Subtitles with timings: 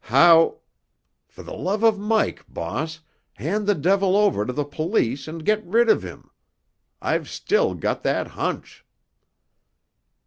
[0.05, 0.57] "How——"
[1.27, 3.01] "For the love of Mike, boss,
[3.35, 6.31] hand the devil over to the police and get rid of him.
[7.03, 8.83] I've still got that hunch!"